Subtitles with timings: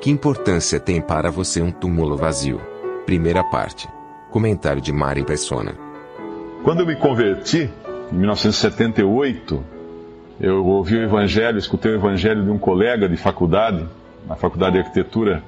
[0.00, 2.60] Que importância tem para você um túmulo vazio?
[3.04, 3.88] Primeira parte.
[4.30, 5.74] Comentário de Mari Persona.
[6.62, 7.70] Quando eu me converti,
[8.12, 9.64] em 1978,
[10.40, 13.84] eu ouvi o evangelho, escutei o evangelho de um colega de faculdade,
[14.28, 15.42] na Faculdade de Arquitetura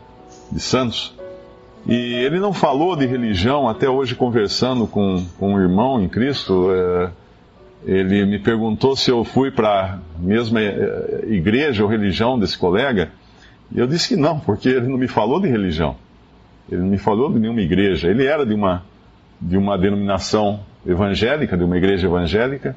[0.51, 1.15] de Santos,
[1.87, 6.71] e ele não falou de religião, até hoje conversando com, com um irmão em Cristo,
[6.73, 7.11] é,
[7.85, 13.11] ele me perguntou se eu fui para a mesma é, igreja ou religião desse colega,
[13.71, 15.97] e eu disse que não, porque ele não me falou de religião,
[16.71, 18.85] ele não me falou de nenhuma igreja, ele era de uma,
[19.41, 22.77] de uma denominação evangélica, de uma igreja evangélica,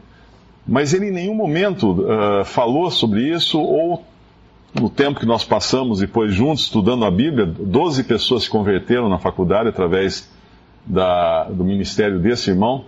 [0.67, 4.05] mas ele em nenhum momento uh, falou sobre isso, ou
[4.79, 9.17] no tempo que nós passamos depois juntos estudando a Bíblia, 12 pessoas se converteram na
[9.17, 10.31] faculdade através
[10.85, 12.85] da, do ministério desse irmão,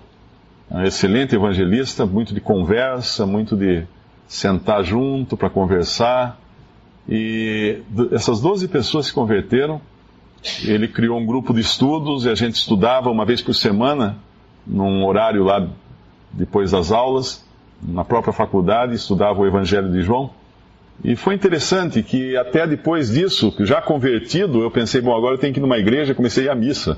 [0.71, 3.83] um excelente evangelista, muito de conversa, muito de
[4.27, 6.39] sentar junto para conversar.
[7.07, 9.81] E essas 12 pessoas se converteram.
[10.63, 14.17] Ele criou um grupo de estudos e a gente estudava uma vez por semana,
[14.65, 15.67] num horário lá
[16.31, 17.45] depois das aulas
[17.85, 20.29] na própria faculdade, estudava o Evangelho de João.
[21.03, 25.53] E foi interessante que até depois disso, já convertido, eu pensei, bom, agora eu tenho
[25.53, 26.97] que ir numa igreja, comecei a missa.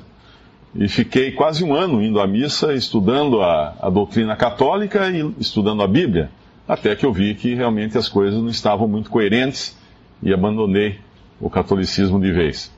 [0.75, 5.81] E fiquei quase um ano indo à missa, estudando a, a doutrina católica e estudando
[5.81, 6.29] a Bíblia,
[6.67, 9.75] até que eu vi que realmente as coisas não estavam muito coerentes
[10.21, 10.99] e abandonei
[11.39, 12.71] o catolicismo de vez.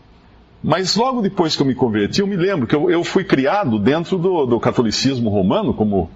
[0.64, 3.78] Mas logo depois que eu me converti, eu me lembro que eu, eu fui criado
[3.78, 6.10] dentro do, do catolicismo romano, como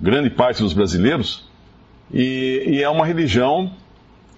[0.00, 1.48] grande parte dos brasileiros,
[2.12, 3.70] e, e é uma religião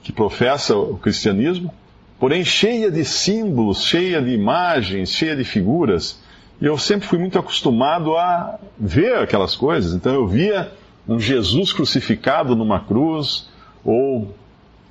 [0.03, 1.73] que professa o cristianismo,
[2.21, 6.23] porém cheia de símbolos, cheia de imagens, cheia de figuras.
[6.61, 9.95] E eu sempre fui muito acostumado a ver aquelas coisas.
[9.95, 10.73] Então eu via
[11.09, 13.49] um Jesus crucificado numa cruz,
[13.85, 14.35] ou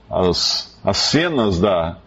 [0.09, 1.97] as, as cenas da,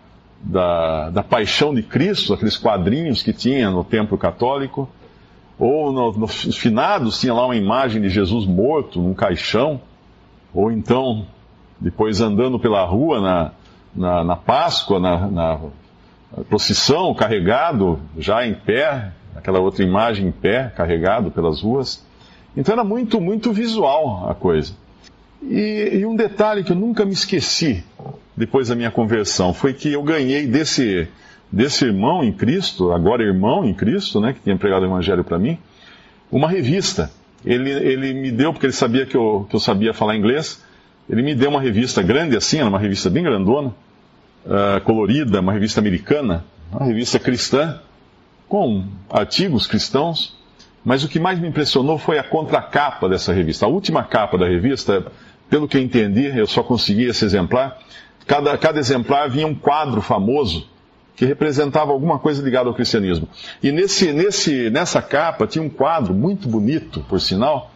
[0.42, 4.88] da, da paixão de Cristo, aqueles quadrinhos que tinha no templo católico.
[5.58, 9.80] Ou no, nos finados tinha lá uma imagem de Jesus morto num caixão.
[10.54, 11.26] Ou então,
[11.80, 13.52] depois andando pela rua na,
[13.94, 15.60] na, na Páscoa, na, na
[16.48, 22.06] procissão, carregado, já em pé, aquela outra imagem em pé, carregado pelas ruas.
[22.56, 24.74] Então era muito, muito visual a coisa.
[25.42, 27.84] E, e, um detalhe que eu nunca me esqueci
[28.36, 31.08] depois da minha conversão foi que eu ganhei desse,
[31.50, 35.38] desse irmão em Cristo, agora irmão em Cristo, né, que tinha pregado o Evangelho para
[35.38, 35.58] mim,
[36.30, 37.10] uma revista.
[37.44, 40.62] Ele, ele me deu, porque ele sabia que eu, que eu sabia falar inglês,
[41.08, 43.68] ele me deu uma revista grande assim, era uma revista bem grandona,
[44.44, 47.80] uh, colorida, uma revista americana, uma revista cristã,
[48.48, 50.36] com artigos cristãos,
[50.84, 53.66] mas o que mais me impressionou foi a contracapa dessa revista.
[53.66, 55.06] A última capa da revista,
[55.48, 57.78] pelo que eu entendi, eu só consegui esse exemplar,
[58.26, 60.68] cada, cada exemplar vinha um quadro famoso
[61.16, 63.28] que representava alguma coisa ligada ao cristianismo.
[63.60, 67.72] E nesse, nesse, nessa capa tinha um quadro muito bonito, por sinal,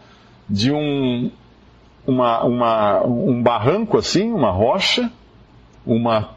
[0.49, 1.29] de um,
[2.07, 5.11] uma, uma, um barranco assim, uma rocha,
[5.85, 6.29] uma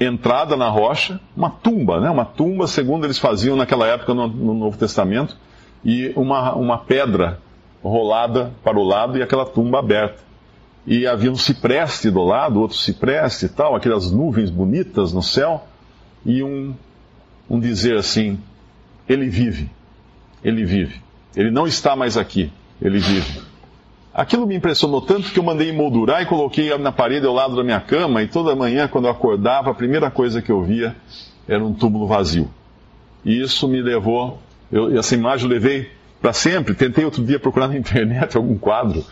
[0.00, 2.10] entrada na rocha, uma tumba, né?
[2.10, 5.36] uma tumba, segundo eles faziam naquela época no, no Novo Testamento,
[5.84, 7.38] e uma, uma pedra
[7.82, 10.31] rolada para o lado e aquela tumba aberta.
[10.86, 15.66] E havia um cipreste do lado, outro cipreste e tal, aquelas nuvens bonitas no céu
[16.26, 16.74] e um,
[17.48, 18.38] um dizer assim:
[19.08, 19.70] Ele vive,
[20.42, 21.00] ele vive,
[21.36, 23.40] ele não está mais aqui, ele vive.
[24.12, 27.64] Aquilo me impressionou tanto que eu mandei emoldurar e coloquei na parede ao lado da
[27.64, 30.94] minha cama, e toda manhã, quando eu acordava, a primeira coisa que eu via
[31.48, 32.50] era um túmulo vazio.
[33.24, 34.38] E isso me levou,
[34.70, 35.90] eu, essa imagem eu levei
[36.20, 36.74] para sempre.
[36.74, 39.04] Tentei outro dia procurar na internet algum quadro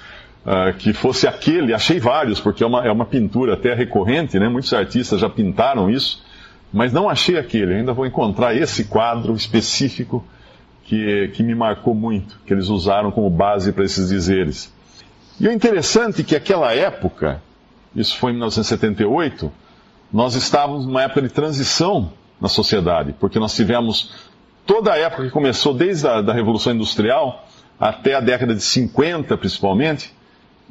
[0.44, 4.48] uh, que fosse aquele, achei vários, porque é uma, é uma pintura até recorrente, né?
[4.48, 6.22] muitos artistas já pintaram isso
[6.72, 7.74] mas não achei aquele.
[7.74, 10.24] ainda vou encontrar esse quadro específico
[10.84, 14.72] que, que me marcou muito, que eles usaram como base para esses dizeres.
[15.38, 17.42] E o interessante é que aquela época,
[17.94, 19.50] isso foi em 1978,
[20.12, 24.28] nós estávamos numa época de transição na sociedade, porque nós tivemos
[24.66, 27.46] toda a época que começou desde a da Revolução Industrial
[27.78, 30.12] até a década de 50, principalmente,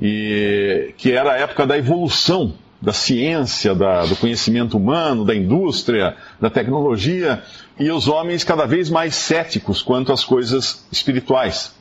[0.02, 6.16] e que era a época da evolução da ciência, da, do conhecimento humano, da indústria,
[6.40, 7.44] da tecnologia,
[7.78, 11.76] e os homens cada vez mais céticos quanto às coisas espirituais.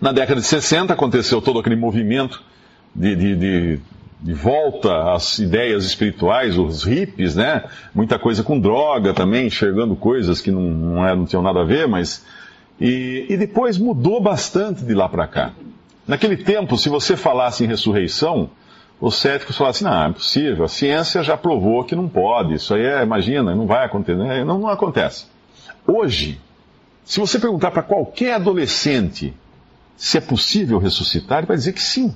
[0.00, 2.42] Na década de 60 aconteceu todo aquele movimento
[2.94, 3.80] de, de, de,
[4.22, 7.64] de volta às ideias espirituais, os hippies, né?
[7.94, 11.64] Muita coisa com droga também, enxergando coisas que não, não, era, não tinham nada a
[11.64, 12.24] ver, mas.
[12.80, 15.52] E, e depois mudou bastante de lá para cá.
[16.08, 18.48] Naquele tempo, se você falasse em ressurreição,
[18.98, 22.82] os céticos falassem, não, é impossível, a ciência já provou que não pode, isso aí
[22.82, 24.42] é, imagina, não vai acontecer, né?
[24.42, 25.26] não, não acontece.
[25.86, 26.40] Hoje,
[27.04, 29.34] se você perguntar para qualquer adolescente
[29.98, 32.14] se é possível ressuscitar, ele vai dizer que sim.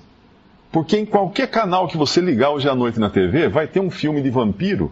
[0.71, 3.91] Porque em qualquer canal que você ligar hoje à noite na TV, vai ter um
[3.91, 4.91] filme de vampiro.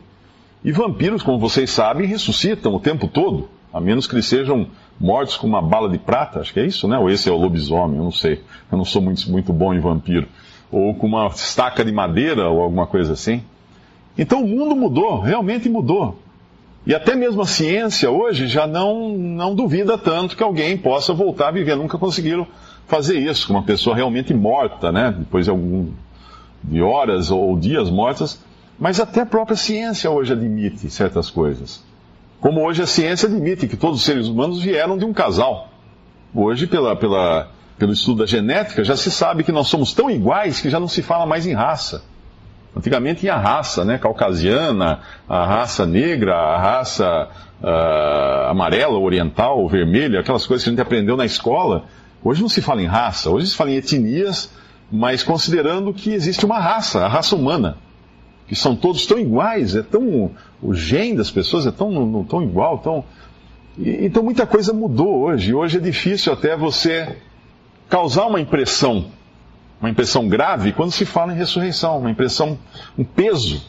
[0.62, 4.66] E vampiros, como vocês sabem, ressuscitam o tempo todo, a menos que eles sejam
[4.98, 6.98] mortos com uma bala de prata, acho que é isso, né?
[6.98, 8.42] Ou esse é o lobisomem, eu não sei.
[8.70, 10.26] Eu não sou muito, muito bom em vampiro
[10.70, 13.42] ou com uma estaca de madeira ou alguma coisa assim.
[14.16, 16.18] Então o mundo mudou, realmente mudou.
[16.86, 21.48] E até mesmo a ciência hoje já não, não duvida tanto que alguém possa voltar
[21.48, 21.76] a viver.
[21.76, 22.46] Nunca conseguiram
[22.86, 25.14] fazer isso com uma pessoa realmente morta, né?
[25.16, 25.88] Depois de, algum,
[26.62, 28.42] de horas ou dias mortas.
[28.78, 31.84] Mas até a própria ciência hoje admite certas coisas.
[32.40, 35.68] Como hoje a ciência admite que todos os seres humanos vieram de um casal.
[36.34, 37.50] Hoje, pela, pela
[37.80, 40.86] pelo estudo da genética, já se sabe que nós somos tão iguais que já não
[40.86, 42.04] se fala mais em raça.
[42.76, 47.28] Antigamente tinha raça, né, caucasiana, a raça negra, a raça
[47.62, 51.86] uh, amarela, oriental, vermelha, aquelas coisas que a gente aprendeu na escola.
[52.22, 54.52] Hoje não se fala em raça, hoje se fala em etnias,
[54.92, 57.78] mas considerando que existe uma raça, a raça humana,
[58.46, 60.32] que são todos tão iguais, é tão
[60.62, 63.04] o gene das pessoas é tão, tão igual, tão
[63.78, 65.54] então muita coisa mudou hoje.
[65.54, 67.16] Hoje é difícil até você
[67.88, 69.06] causar uma impressão,
[69.80, 72.58] uma impressão grave quando se fala em ressurreição, uma impressão,
[72.98, 73.62] um peso.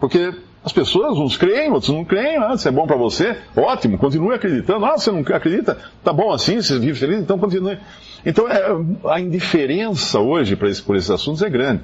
[0.00, 0.34] Porque
[0.64, 4.34] as pessoas, uns creem, outros não creem, ah, se é bom para você, ótimo, continue
[4.34, 4.84] acreditando.
[4.86, 5.76] Ah, você não acredita?
[6.02, 7.78] Tá bom assim, você vive feliz, então continue.
[8.24, 8.64] Então é,
[9.10, 11.82] a indiferença hoje esse, por esses assuntos é grande.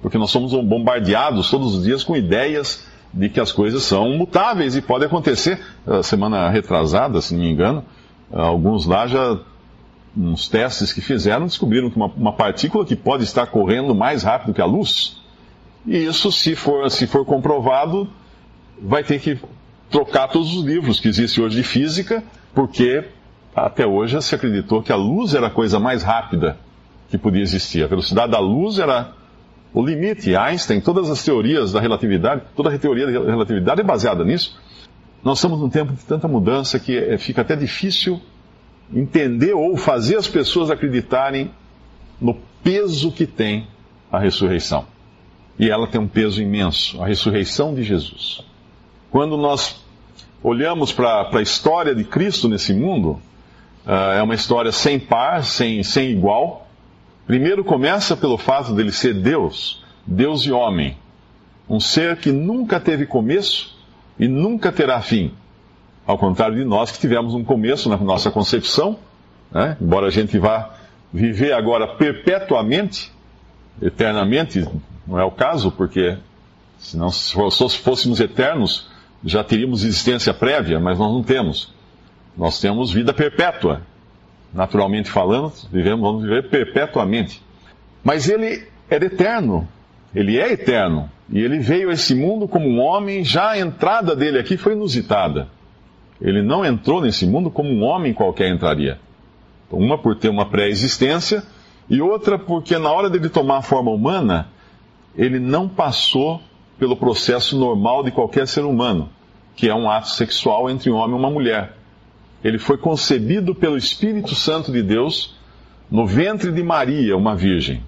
[0.00, 4.74] Porque nós somos bombardeados todos os dias com ideias de que as coisas são mutáveis
[4.74, 5.60] e pode acontecer.
[6.02, 7.84] Semana retrasada, se não me engano,
[8.32, 9.38] alguns lá já
[10.16, 14.54] uns testes que fizeram, descobriram que uma, uma, partícula que pode estar correndo mais rápido
[14.54, 15.20] que a luz.
[15.86, 18.08] E isso, se for, se for comprovado,
[18.80, 19.38] vai ter que
[19.90, 22.22] trocar todos os livros que existem hoje de física,
[22.54, 23.04] porque
[23.54, 26.58] até hoje se acreditou que a luz era a coisa mais rápida
[27.08, 27.84] que podia existir.
[27.84, 29.12] A velocidade da luz era
[29.74, 30.36] o limite.
[30.36, 34.56] Einstein, todas as teorias da relatividade, toda a teoria da relatividade é baseada nisso.
[35.22, 38.20] Nós estamos num tempo de tanta mudança que é, fica até difícil
[38.94, 41.50] entender ou fazer as pessoas acreditarem
[42.20, 43.66] no peso que tem
[44.12, 44.86] a ressurreição.
[45.58, 48.44] E ela tem um peso imenso, a ressurreição de Jesus.
[49.10, 49.84] Quando nós
[50.42, 53.20] olhamos para a história de Cristo nesse mundo,
[53.86, 56.63] uh, é uma história sem par, sem, sem igual.
[57.26, 60.96] Primeiro começa pelo fato dele ser Deus, Deus e homem.
[61.68, 63.76] Um ser que nunca teve começo
[64.18, 65.32] e nunca terá fim.
[66.06, 68.98] Ao contrário de nós que tivemos um começo na nossa concepção,
[69.50, 69.76] né?
[69.80, 70.74] embora a gente vá
[71.12, 73.10] viver agora perpetuamente,
[73.80, 74.68] eternamente,
[75.06, 76.18] não é o caso, porque
[76.78, 77.34] senão se
[77.78, 78.90] fôssemos eternos,
[79.24, 81.72] já teríamos existência prévia, mas nós não temos.
[82.36, 83.80] Nós temos vida perpétua.
[84.54, 87.42] Naturalmente falando, vivemos, vamos viver perpetuamente.
[88.04, 89.66] Mas ele era eterno.
[90.14, 91.10] Ele é eterno.
[91.28, 94.74] E ele veio a esse mundo como um homem, já a entrada dele aqui foi
[94.74, 95.48] inusitada.
[96.20, 98.98] Ele não entrou nesse mundo como um homem qualquer entraria.
[99.70, 101.42] Uma por ter uma pré-existência
[101.90, 104.48] e outra porque na hora dele tomar a forma humana,
[105.16, 106.40] ele não passou
[106.78, 109.08] pelo processo normal de qualquer ser humano,
[109.56, 111.73] que é um ato sexual entre um homem e uma mulher.
[112.44, 115.34] Ele foi concebido pelo Espírito Santo de Deus
[115.90, 117.82] no ventre de Maria, uma virgem.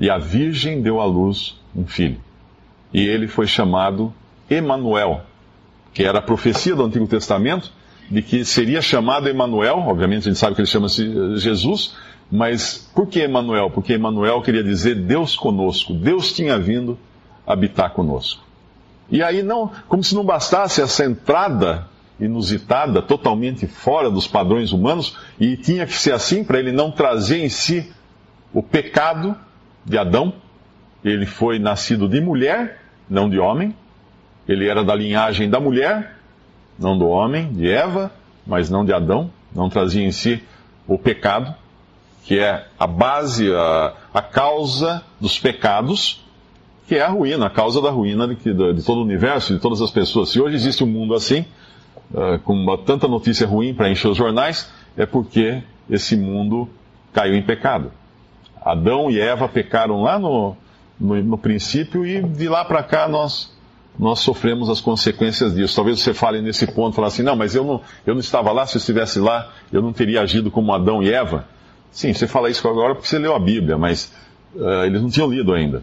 [0.00, 2.20] E a virgem deu à luz um filho.
[2.92, 4.12] E ele foi chamado
[4.50, 5.22] Emanuel,
[5.94, 7.72] que era a profecia do Antigo Testamento,
[8.10, 11.94] de que seria chamado Emanuel, obviamente a gente sabe que ele chama-se Jesus,
[12.30, 13.70] mas por que Emanuel?
[13.70, 16.98] Porque Emanuel queria dizer Deus conosco, Deus tinha vindo
[17.46, 18.42] habitar conosco.
[19.10, 21.88] E aí não, como se não bastasse essa entrada
[22.18, 27.44] inusitada, totalmente fora dos padrões humanos, e tinha que ser assim para ele não trazer
[27.44, 27.92] em si
[28.52, 29.36] o pecado
[29.84, 30.32] de Adão.
[31.04, 33.74] Ele foi nascido de mulher, não de homem,
[34.48, 36.16] ele era da linhagem da mulher,
[36.78, 38.10] não do homem, de Eva,
[38.46, 39.30] mas não de Adão.
[39.54, 40.42] Não trazia em si
[40.86, 41.54] o pecado,
[42.24, 46.24] que é a base, a, a causa dos pecados.
[46.86, 49.82] que é a ruína, a causa da ruína de, de todo o universo, de todas
[49.82, 50.30] as pessoas.
[50.30, 51.44] Se hoje existe um mundo assim,
[52.12, 56.68] uh, com uma, tanta notícia ruim para encher os jornais, é porque esse mundo
[57.12, 57.92] caiu em pecado.
[58.64, 60.56] Adão e Eva pecaram lá no,
[60.98, 63.54] no, no princípio e de lá para cá nós
[63.98, 65.74] nós sofremos as consequências disso.
[65.74, 68.66] Talvez você fale nesse ponto, falar assim, não, mas eu não, eu não estava lá,
[68.66, 71.46] se eu estivesse lá, eu não teria agido como Adão e Eva.
[71.90, 74.12] Sim, você fala isso agora porque você leu a Bíblia, mas
[74.54, 75.82] uh, eles não tinham lido ainda.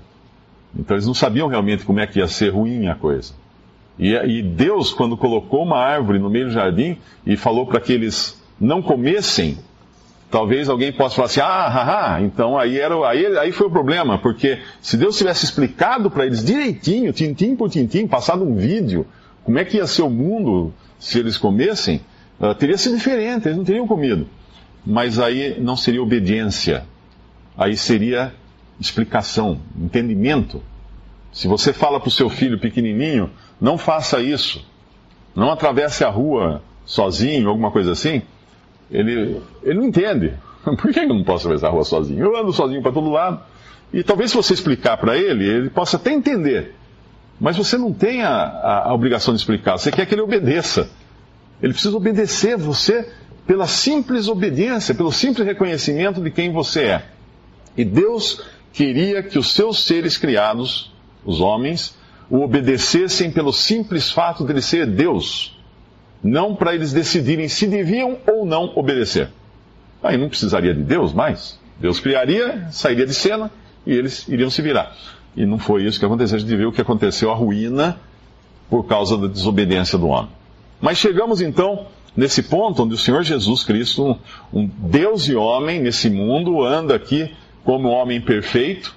[0.78, 3.34] Então eles não sabiam realmente como é que ia ser ruim a coisa.
[3.98, 7.94] E, e Deus, quando colocou uma árvore no meio do jardim e falou para que
[7.94, 9.58] eles não comessem,
[10.32, 14.18] talvez alguém possa falar assim, ah, haha, então aí, era, aí, aí foi o problema,
[14.18, 19.06] porque se Deus tivesse explicado para eles direitinho, tintim por tintim, passado um vídeo,
[19.44, 22.02] como é que ia ser o mundo se eles comessem,
[22.40, 24.28] uh, teria sido diferente, eles não teriam comido.
[24.86, 26.86] Mas aí não seria obediência,
[27.56, 28.34] aí seria
[28.80, 30.64] explicação, entendimento.
[31.34, 34.64] Se você fala para o seu filho pequenininho, não faça isso,
[35.36, 38.22] não atravesse a rua sozinho, alguma coisa assim,
[38.92, 40.34] ele, ele não entende.
[40.64, 42.24] Por que eu não posso atravessar a rua sozinho?
[42.24, 43.42] Eu ando sozinho para todo lado.
[43.92, 46.76] E talvez se você explicar para ele, ele possa até entender.
[47.40, 50.90] Mas você não tem a, a, a obrigação de explicar, você quer que ele obedeça.
[51.62, 53.12] Ele precisa obedecer você
[53.48, 57.06] pela simples obediência, pelo simples reconhecimento de quem você é.
[57.76, 60.93] E Deus queria que os seus seres criados,
[61.26, 61.98] os homens,
[62.30, 65.58] o obedecessem pelo simples fato de ele ser Deus,
[66.24, 69.30] não para eles decidirem se deviam ou não obedecer.
[70.02, 71.60] Aí não precisaria de Deus mais.
[71.80, 73.52] Deus criaria, sairia de cena
[73.86, 74.96] e eles iriam se virar.
[75.36, 76.38] E não foi isso que aconteceu.
[76.38, 78.00] A gente viu o que aconteceu, a ruína
[78.70, 80.32] por causa da desobediência do homem.
[80.82, 85.82] Mas chegamos então nesse ponto onde o Senhor Jesus Cristo, um, um Deus e homem
[85.82, 87.32] nesse mundo, anda aqui
[87.64, 88.96] como homem perfeito.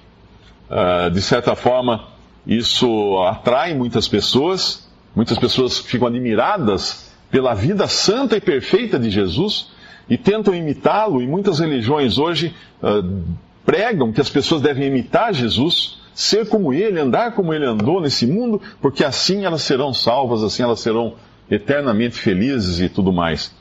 [0.69, 2.07] Uh, de certa forma,
[2.47, 4.87] isso atrai muitas pessoas.
[5.13, 9.71] Muitas pessoas ficam admiradas pela vida santa e perfeita de Jesus
[10.09, 11.21] e tentam imitá-lo.
[11.21, 13.23] E muitas religiões hoje uh,
[13.65, 18.25] pregam que as pessoas devem imitar Jesus, ser como ele, andar como ele andou nesse
[18.25, 21.15] mundo, porque assim elas serão salvas, assim elas serão
[21.51, 23.53] eternamente felizes e tudo mais.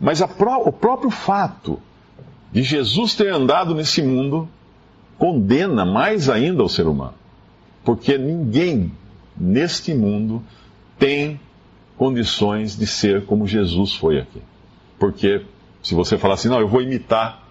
[0.00, 1.78] Mas pró o próprio fato
[2.50, 4.48] de Jesus ter andado nesse mundo
[5.16, 7.14] condena mais ainda o ser humano.
[7.86, 8.90] Porque ninguém
[9.36, 10.42] neste mundo
[10.98, 11.40] tem
[11.96, 14.42] condições de ser como Jesus foi aqui.
[14.98, 15.46] Porque
[15.80, 17.44] se você falar assim, não, eu vou imitar,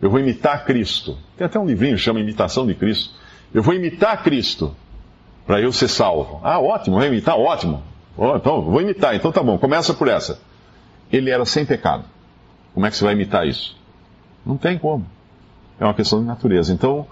[0.00, 1.18] eu vou imitar Cristo.
[1.36, 3.12] Tem até um livrinho que chama Imitação de Cristo.
[3.52, 4.74] Eu vou imitar Cristo
[5.46, 6.40] para eu ser salvo.
[6.42, 7.82] Ah, ótimo, vou imitar, ótimo.
[8.36, 10.40] Então, vou imitar, então tá bom, começa por essa.
[11.12, 12.06] Ele era sem pecado.
[12.72, 13.76] Como é que você vai imitar isso?
[14.46, 15.04] Não tem como.
[15.78, 16.72] É uma questão de natureza.
[16.72, 17.06] Então,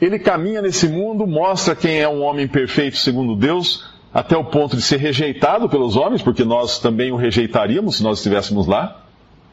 [0.00, 4.76] ele caminha nesse mundo, mostra quem é um homem perfeito segundo Deus, até o ponto
[4.76, 9.02] de ser rejeitado pelos homens, porque nós também o rejeitaríamos se nós estivéssemos lá.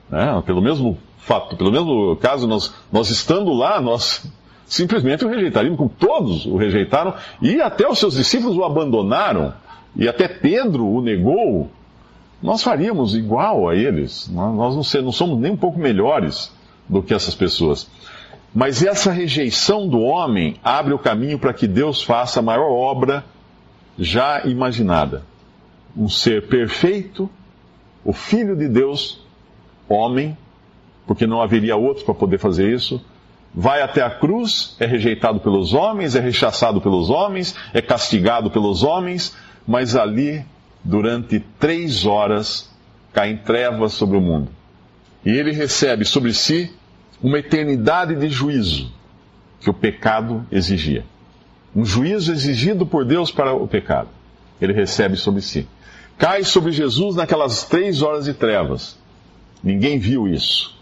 [0.09, 0.41] Né?
[0.45, 4.23] Pelo mesmo fato, pelo mesmo caso, nós, nós estando lá, nós
[4.67, 9.53] simplesmente o rejeitaríamos, como todos o rejeitaram, e até os seus discípulos o abandonaram,
[9.95, 11.69] e até Pedro o negou.
[12.41, 16.53] Nós faríamos igual a eles, nós não, não somos nem um pouco melhores
[16.87, 17.89] do que essas pessoas.
[18.55, 23.25] Mas essa rejeição do homem abre o caminho para que Deus faça a maior obra
[23.99, 25.23] já imaginada.
[25.95, 27.29] Um ser perfeito,
[28.01, 29.21] o Filho de Deus,
[29.89, 30.37] homem,
[31.05, 33.03] porque não haveria outro para poder fazer isso,
[33.53, 38.83] vai até a cruz, é rejeitado pelos homens, é rechaçado pelos homens, é castigado pelos
[38.83, 39.35] homens,
[39.67, 40.45] mas ali,
[40.81, 42.71] durante três horas,
[43.11, 44.49] caem trevas sobre o mundo.
[45.25, 46.73] E ele recebe sobre si
[47.21, 48.91] uma eternidade de juízo
[49.59, 51.05] que o pecado exigia.
[51.75, 54.09] Um juízo exigido por Deus para o pecado.
[54.61, 55.67] Ele recebe sobre si.
[56.17, 58.97] Cai sobre Jesus naquelas três horas de trevas.
[59.61, 60.77] Ninguém viu isso.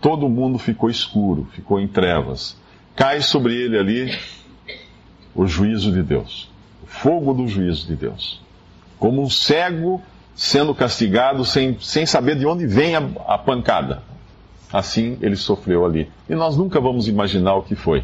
[0.00, 2.56] Todo mundo ficou escuro, ficou em trevas.
[2.96, 4.18] Cai sobre ele ali
[5.34, 6.50] o juízo de Deus.
[6.82, 8.40] O fogo do juízo de Deus.
[8.98, 10.02] Como um cego
[10.34, 14.02] sendo castigado sem, sem saber de onde vem a, a pancada.
[14.74, 16.10] Assim ele sofreu ali.
[16.28, 18.02] E nós nunca vamos imaginar o que foi.